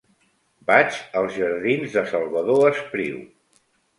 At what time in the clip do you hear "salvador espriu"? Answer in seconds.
2.13-3.23